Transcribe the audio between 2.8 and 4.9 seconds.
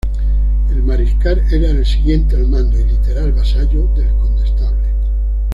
literal vasallo del condestable.